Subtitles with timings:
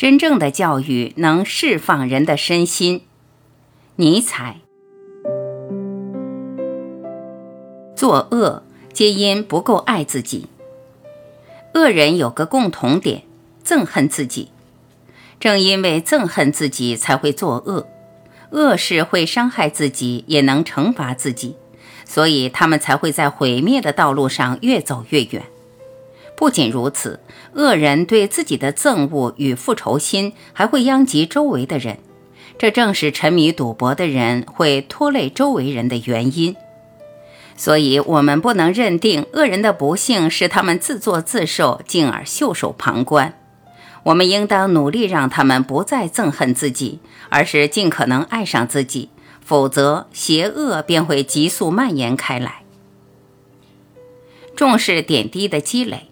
[0.00, 3.02] 真正的教育能释放人的身心。
[3.96, 4.56] 尼采。
[7.94, 8.62] 作恶
[8.94, 10.46] 皆因不够爱自己。
[11.74, 13.24] 恶人有个共同点，
[13.62, 14.48] 憎恨自己。
[15.38, 17.86] 正因为憎恨自己，才会作恶。
[18.52, 21.56] 恶事会伤害自己，也能惩罚自己，
[22.06, 25.42] 所以他们才会在毁灭的道路上越走越远。
[26.40, 27.20] 不仅如此，
[27.52, 31.98] 恶人对自己的憎恶与复仇心，还会殃及周围的人。
[32.56, 36.56] 这正是沉迷赌博的人会拖累周围人的原因。
[37.56, 43.34] 所以，我们不能认定恶人的不幸是他们自作自受，进而袖手旁观。
[44.04, 49.10] 我们应当努力让他们不再憎恨自己，而是尽可能爱上自己，
[49.44, 52.62] 否则邪恶便会急速蔓延开来。
[54.56, 56.09] 重视点滴的积累，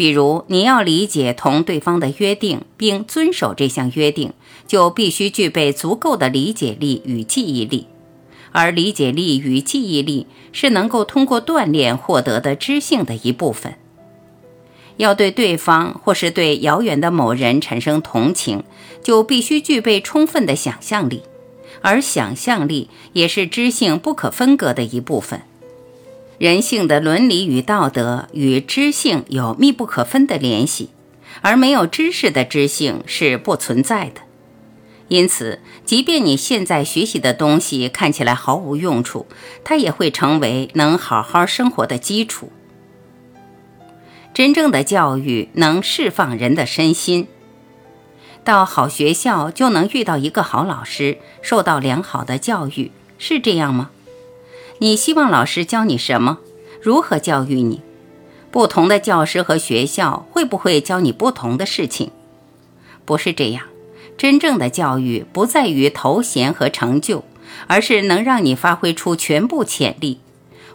[0.00, 4.32] 比如你要理解同对方的约定，并遵守这项约定，
[4.66, 7.86] 就必须具备足够的理解力与记忆力。
[8.50, 13.74] 而理解力与记忆力是能够通过锻炼获得的知性的一部分。
[14.96, 18.64] 要对对方或是对遥远的某人产生同情，
[19.02, 21.20] 就必须具备充分的想象力，
[21.82, 25.42] 而想象力也是知性不可分割的一部分。
[26.40, 30.88] 人性的伦理与道德与知性有密不可分的联系，
[31.42, 34.22] 而没有知识的知性是不存在的。
[35.08, 39.26] 因此，即便你现在学习的东西看起来毫无用处，
[39.62, 42.50] 它也会成为能好好生活的基础。
[44.32, 47.28] 真正的教育能释放人的身心。
[48.42, 53.90] 到好学校就能遇到一个好老师，受到良好的教育，是这样吗？
[54.82, 56.38] 你希望老师教你什么？
[56.80, 57.82] 如何教育你？
[58.50, 62.10] 不同的教师和学校会不会教你不同的事情？
[63.04, 63.64] 不是这样。
[64.16, 67.24] 真正的教育不在于头衔和成就，
[67.66, 70.20] 而是能让你发挥出全部潜力。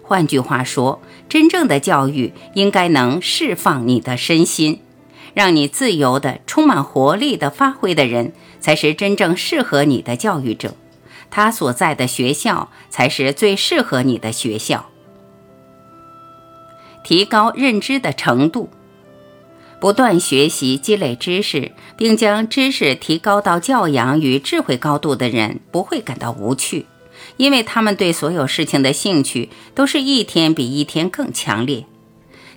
[0.03, 4.81] 换句话说，真正的教育应该能释放你的身心，
[5.33, 10.75] 让你自由的、充满活力的发挥的人，才是真正适合你的教育者。
[11.35, 14.85] 他所在的学校才是最适合你的学校。
[17.03, 18.69] 提高认知的程度。
[19.81, 26.85] 不断学习、积累知识，并将知识提高到教养与智慧高度的人，不会感到无趣，
[27.35, 31.83] 因为他们对所有事情的兴趣都是一天比一天更强烈。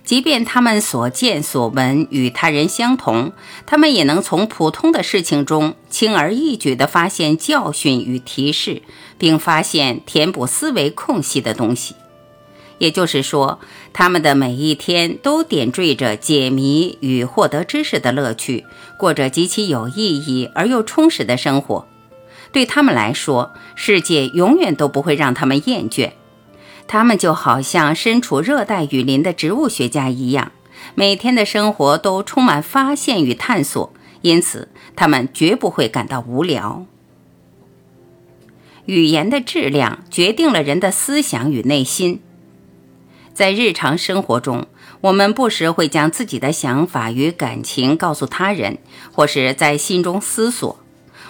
[0.09, 3.31] 即便他们所见所闻与他人相同，
[3.67, 8.81] 他们也能从普通的事情中轻而易举地发现教训与提示，
[9.19, 11.93] 并发现填补思维空隙的东西。
[12.79, 13.59] 也就是说，
[13.93, 18.65] 他们的每一天都点缀着解谜与获得知识的乐趣，
[18.97, 21.87] 过着极其有意义而又充实的生活。
[22.51, 26.13] 对他们来说，世界永远都不会让他们厌倦。
[26.89, 30.51] 他们就好像身处热带雨林的植物学家一样，
[30.95, 36.87] 每天的生活都充满发现与探索，因此他们绝不会感到无聊。
[38.87, 42.21] 语言的质量决定了人的思想与内心。
[43.35, 44.65] 在日常生活中，
[45.01, 48.79] 我们不时会将自己的想法与感情告诉他人，
[49.11, 50.79] 或是在心中思索。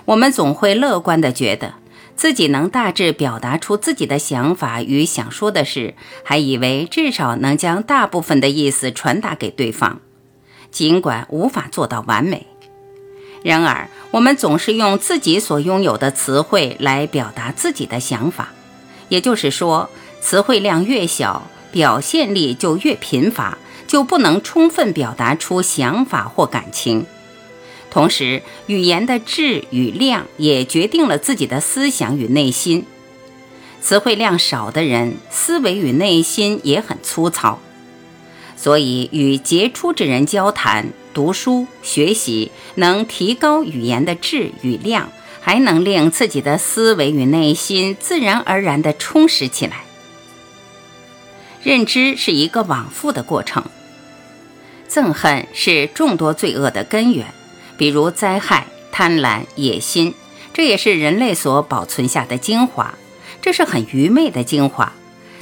[0.06, 1.74] 我们总会乐观地觉得
[2.20, 10.02] 自己能大致表达出自己的想法与想说的事，还以为至少能将大部分的意思传达给对方，
[10.70, 12.46] 尽管无法做到完美。
[13.42, 18.50] 然而，我们总是用自己所拥有的词汇来表达自己的想法，
[19.08, 21.50] 也就是说，词汇量越小。
[21.72, 27.06] 表现力就越贫乏，就不能充分表达出想法或感情。
[27.92, 32.86] 同时，语言的质与量也决定了自己的思想与内心。
[33.82, 37.60] 词汇量少的人，思维与内心也很粗糙。
[38.56, 45.10] 所以，与杰出之人交谈、读书、学习，能提高语言的质与量，
[45.40, 49.86] 还能令自己的思维与内心自然而然地充实起来。
[51.64, 53.64] 认知是一个往复的过程。
[54.90, 57.28] 憎恨是众多罪恶的根源，
[57.80, 60.14] 比如灾害、贪婪、野心，
[60.54, 62.94] 这也是人类所保存下的精华。
[63.42, 64.92] 这是很愚昧的精华，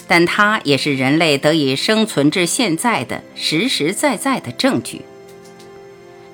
[0.07, 5.01] 但它也是人类得以生存至现在的实实在在的证据。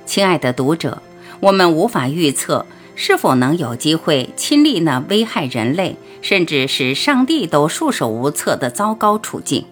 [0.05, 1.01] 亲爱的读者，
[1.39, 2.65] 我们无法预测
[2.95, 9.63] 是否能有机会亲历那危害人类，甚至使上帝都束手无策的糟糕处境。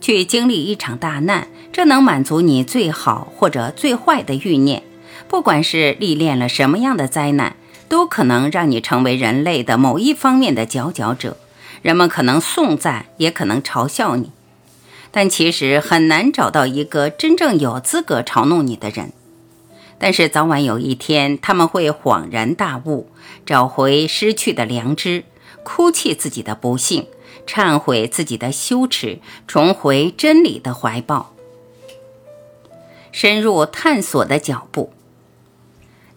[0.00, 4.84] 去经历一场大难，这能满足你最好或者最坏的欲念，
[5.28, 7.56] 不管是历练了什么样的灾难，
[7.88, 11.36] 都可能让你成为人类的某一方面的佼佼者。
[11.82, 14.30] 人们可能颂赞，也可能嘲笑你，
[15.10, 19.12] 但其实很难找到一个真正有资格嘲弄你的人。
[19.98, 23.08] 但是早晚有一天，他们会恍然大悟，
[23.44, 25.24] 找回失去的良知，
[25.64, 27.06] 哭泣自己的不幸，
[27.46, 31.34] 忏悔自己的羞耻，重回真理的怀抱，
[33.10, 34.92] 深入探索的脚步。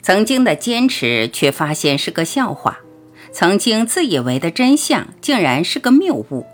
[0.05, 2.81] 曾经的坚持，却发现是个笑话。
[3.31, 6.45] 曾经自以为的真相，竟然是个谬误。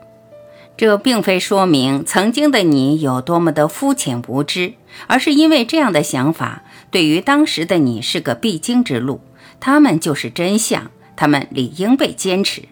[0.77, 4.75] 这并非说明曾经的你有多么的肤浅无知，
[5.07, 9.19] 而是因为这样的想法对于当时的你是个必经之路。
[9.59, 12.69] 他们就是真相，他们理应被坚持。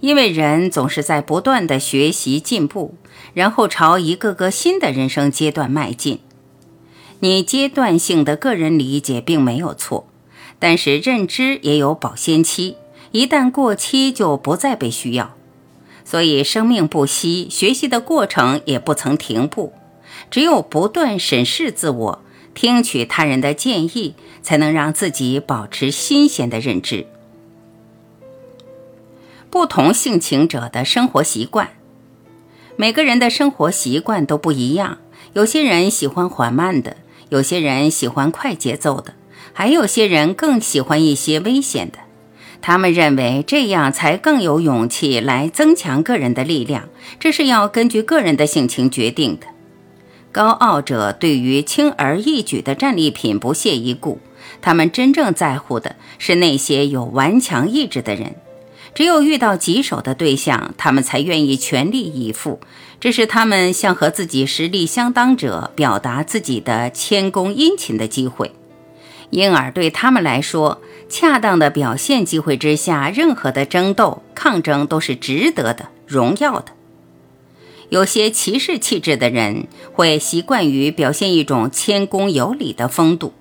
[0.00, 2.96] 因为人总是在不断的学习进步，
[3.34, 6.18] 然后朝一个个新的人生阶段迈进。
[7.20, 10.07] 你阶段性的个人理解并没有错，
[10.58, 12.76] 但是认知也有保鲜期。
[13.12, 15.34] 一旦过期，就不再被需要。
[16.04, 19.72] 所以，生命不息，学习的过程也不曾停步。
[20.30, 22.22] 只有不断审视自我，
[22.54, 27.06] 听取他人的建议，才能让自己保持新鲜的认知。
[29.50, 31.70] 不同性情者的生活习惯，
[32.76, 34.98] 每个人的生活习惯都不一样。
[35.32, 36.96] 有些人喜欢缓慢的，
[37.28, 39.14] 有些人喜欢快节奏的，
[39.58, 41.98] 还有些人更喜欢一些危险的。
[42.62, 46.88] 他们认为这样才更有勇气来增强个人的力量，
[47.18, 49.48] 这是要根据个人的性情决定的。
[50.30, 54.20] 高傲者对于轻而易举的战利品不屑一顾，
[54.60, 58.36] 他们真正在乎的是那些有顽强意志的人。
[58.94, 62.60] 只有遇到棘手的对象，他们才愿意全力以赴。
[63.00, 68.52] 这是他们向和自己实力相当者表达自己的谦恭殷勤的机会。
[69.30, 76.72] 因而，对他们来说，恰当的表现机会之下，任何的争斗、抗争都是值得的、荣耀的。
[77.90, 83.32] 有些骑士气质的人会习惯于表现一种谦恭有礼的风度，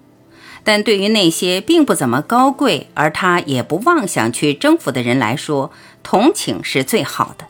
[0.64, 5.72] 但对于那些并不怎么高贵，而他也不妄想去征服的人来说，
[6.04, 7.46] 同情是最好的。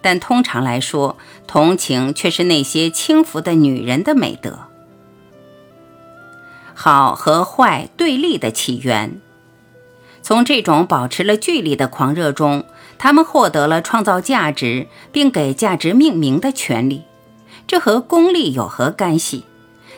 [0.00, 1.16] 但通常来说，
[1.46, 4.60] 同情却是那些轻浮的女人的美德。
[6.74, 9.20] 好和坏对立的起源。
[10.22, 12.64] 从这种保持了距离的狂热中，
[12.98, 17.02] 他们获得了创造价值并给价值命名的权利。
[17.66, 19.44] 这和功利有何干系？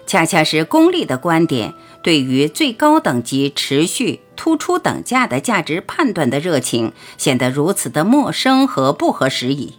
[0.07, 1.73] 恰恰是功利的观点
[2.03, 9.75] 对于最高等级、持续、突出等价的价值判断的热情，显得如此的陌生和不合时宜。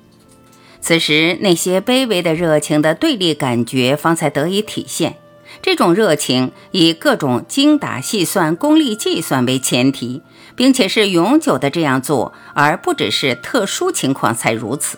[0.81, 5.17] 此时，那些卑微的热情的对立感觉方才得以体现。
[5.61, 10.21] 这种热情以各种精打细算、功利计算为前提。
[10.55, 14.97] 并且是永久的这样做，而不只是特殊情况才如此。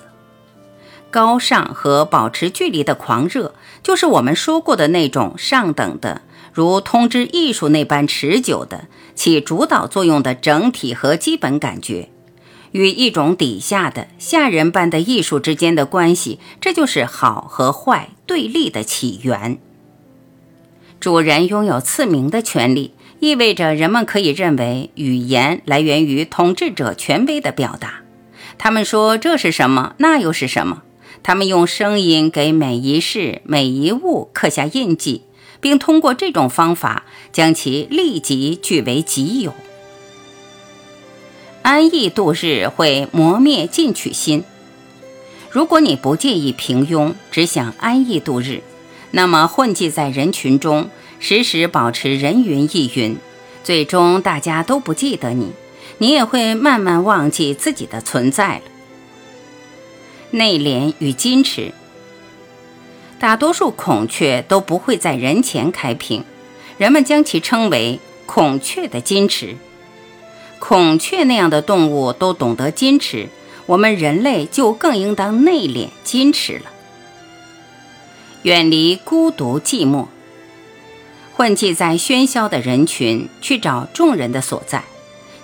[1.09, 6.21] 高尚和保持距离的狂热，就是我们说过的那种上等的，
[6.53, 12.09] 如通知艺术那般持久的、起主导作用的整体和基本感觉，
[12.71, 19.57] 与一种底下的下人般的艺术之间的关系，这就是好和坏对立的起源。
[20.99, 22.93] 主人拥有赐名的权利。
[23.19, 28.01] 意味着人们可以认为语言来源于统治者权威的表达。
[28.59, 30.83] 他们说这是什么，那又是什么。
[31.23, 35.23] 他们用声音给每一事、每一物刻下印记，
[35.59, 39.53] 并通过这种方法将其立即据为己有。
[41.63, 44.43] 安逸度日会磨灭进取心。
[45.49, 48.61] 如果你不介意平庸，只想安逸度日，
[49.11, 50.89] 那么混迹在人群中。
[51.19, 53.17] 时时保持人云亦云，
[53.63, 55.51] 最终大家都不记得你，
[55.97, 58.61] 你也会慢慢忘记自己的存在了。
[60.29, 61.71] 内敛与矜持，
[63.17, 66.23] 大多数孔雀都不会在人前开屏，
[66.77, 69.55] 人们将其称为“孔雀的矜持”。
[70.59, 73.29] 孔雀那样的动物都懂得矜持，
[73.65, 76.65] 我们人类就更应当内敛矜持了，
[78.47, 80.05] 远离孤独寂寞。
[81.35, 84.85] 混迹在喧嚣的人群，去找众人的所在。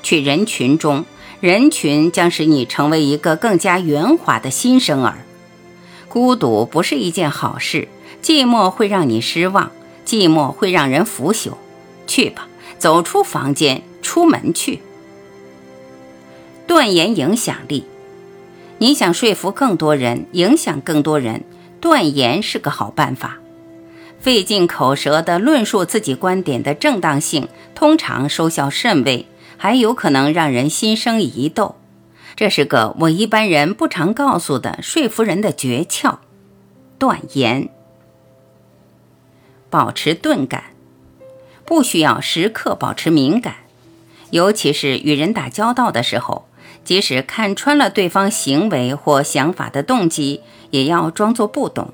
[0.02, 1.04] 去人群中，
[1.42, 5.26] 人群将使你成为一个更加圆滑的新生儿。
[6.08, 7.90] 孤独不是一件好事，
[8.22, 9.74] 寂寞会让你失望，
[10.06, 11.56] 寂寞会让人腐朽。
[12.08, 12.48] 去吧，
[12.80, 14.80] 走出房间，出门去。
[16.66, 17.84] 断言影响力，
[18.78, 21.44] 你想说服更多人，影响更多人，
[21.84, 23.40] 断言是个好办法。
[24.18, 31.76] 费尽口舌地论述自己观点的正当性，通常收效甚微，还有可能让人心生疑窦。
[32.38, 36.20] 这是个我一般人不常告诉的说服人的诀窍。
[36.98, 37.68] 断言，
[39.70, 40.64] 保持钝感，
[41.66, 43.56] 不需要时刻保持敏感，
[44.30, 46.48] 尤其是与人打交道的时候，
[46.86, 50.40] 即使看穿了对方行为或想法的动机，
[50.74, 51.94] 也要装作不懂。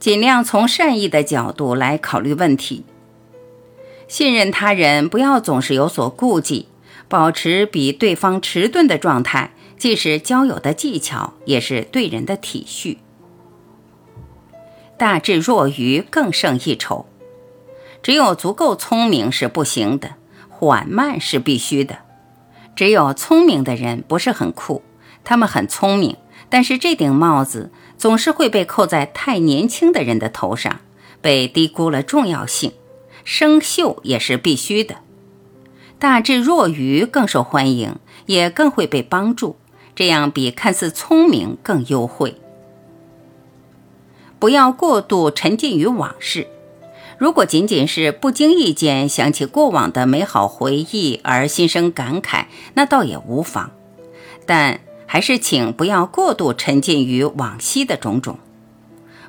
[0.00, 2.84] 尽量从善意的角度来考虑问题，
[4.08, 6.66] 信任他人，不要总是有所顾忌，
[7.08, 12.96] 保持比对方迟钝的状态，既是交友的技巧，也是对人的体恤。
[14.96, 17.06] 大智若愚，更胜一筹。
[18.02, 20.14] 只有足够聪明是不行的，
[20.48, 21.98] 缓慢是必须的。
[22.74, 24.82] 只有聪明的人不是很酷，
[25.22, 26.16] 他们很聪明，
[26.48, 27.70] 但是这顶帽子。
[28.00, 30.80] 总是会被扣在太年轻的人的头上，
[31.20, 32.72] 被低估了重要性。
[33.24, 34.94] 生锈也是必须的。
[35.98, 39.56] 大智若愚更受欢迎，也更会被帮助，
[39.94, 42.36] 这样比看似聪明更优惠。
[44.38, 46.46] 不要过度沉浸于往事。
[47.18, 53.72] 如果仅仅是不经意间想起过往的美好回忆而心生感慨，那倒也无妨。
[54.46, 54.80] 但
[55.12, 58.38] 还是请不要过度沉浸于往昔的种种，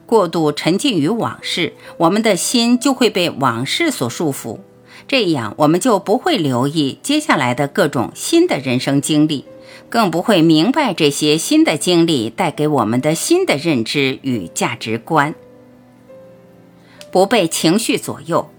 [0.05, 4.59] 过度沉浸于往事，我们的心就会被往事所束缚，
[5.07, 9.45] 这样我们就不会留意接下来的各种新的人生经历，
[9.89, 15.33] 更不会明白这些新的经历带给我们的新的认知与价值观。
[17.11, 18.51] 不被情绪左右，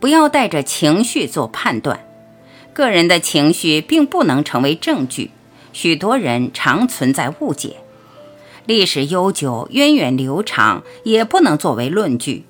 [0.00, 2.04] 不要带着情绪做判断，
[2.72, 5.30] 个人的情绪并不能成为证据。
[5.74, 7.78] 许多人常存在误解，
[8.64, 12.44] 历史悠久、源远流长，也不能作为论据。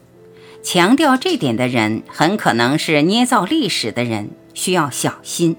[0.62, 5.56] 强调这点的人，很可能是捏造历史的人，需要小心。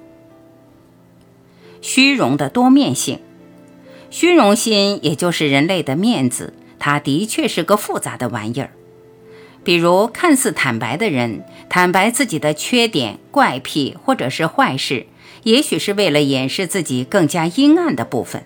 [1.81, 3.19] 虚荣的多面性，
[4.11, 8.71] 虚荣心也就是人类的面子，它的确是个复杂的玩意儿。
[9.63, 15.07] 比如，看似坦白的人，坦白自己的缺点、怪癖或者是坏事。
[15.43, 18.45] 也许是为了掩饰自己更加阴暗的部分。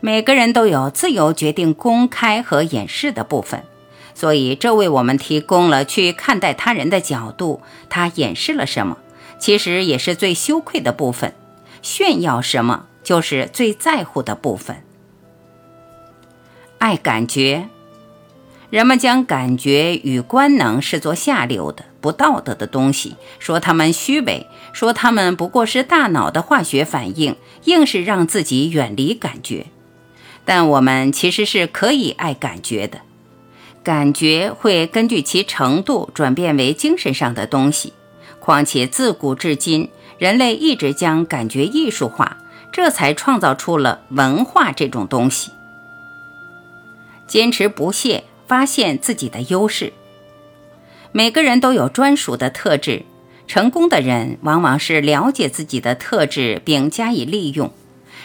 [0.00, 3.62] 每个人都有自由决定公开和掩饰的部分，
[4.14, 7.60] 所以这为我们提供了去看待他人的角度。
[7.88, 8.98] 他掩饰了什么，
[9.38, 11.30] 其实也是最羞愧的部分；
[11.82, 14.82] 炫耀什么，就是最在乎的部分。
[16.78, 17.68] 爱感觉。
[18.70, 29.66] 人们将感觉与官能视作下流的、不道德的东西，说他们虚伪，说他们不过是大脑的化学反应，硬是让自己远离感觉。
[30.44, 33.02] 但我们其实是可以爱感觉的，
[33.84, 37.94] 感觉会根据其程度转变为精神上的东西。
[38.40, 42.38] 况且自古至今，人类一直将感觉艺术化，
[42.72, 45.52] 这才创造出了文化这种东西。
[47.26, 48.24] 坚持不懈。
[48.44, 49.94] 发现自己的优势。
[51.14, 53.04] 每个人都有专属的特质，
[53.46, 57.70] 成功的人往往是了解自己的特质并加以利用。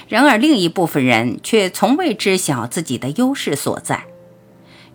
[0.08, 4.06] 然而，另一部分人却从未知晓自己的优势所在。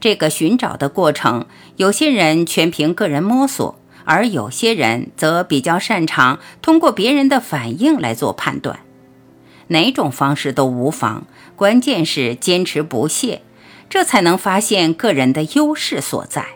[0.01, 1.45] 这个寻找的过程，
[1.77, 8.81] 有些人全凭个人摸索，而有些人则比较擅长通过别人的反应来做判断。
[9.69, 13.43] 哪种方式都无妨，关键是坚持不懈。
[13.91, 16.47] 这才能发现个人的优势所在。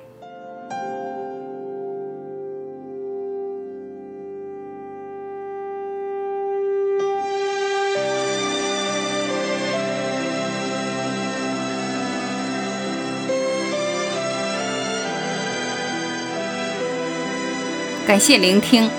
[18.17, 18.91] 感谢聆听，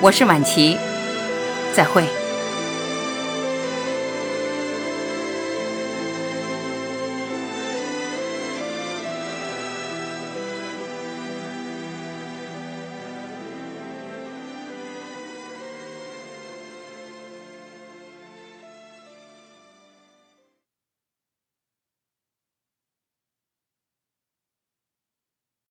[0.00, 0.76] 我是晚琪，
[1.74, 2.19] 再会。